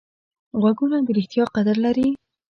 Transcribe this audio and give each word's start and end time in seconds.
غوږونه 0.61 0.97
د 1.05 1.07
ریښتیا 1.17 1.43
قدر 1.55 1.75
لري 1.85 2.07